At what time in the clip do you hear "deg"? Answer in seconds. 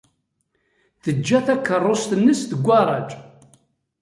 2.51-2.59